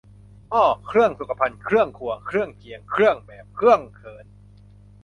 [0.53, 4.25] อ้อ เครื่องสุขภัณฑ์ เครื่องครัว เครื่องเคียง เครื่องแบบ เครื่องเขิน